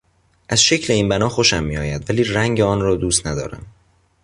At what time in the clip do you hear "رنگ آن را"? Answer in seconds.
2.23-2.95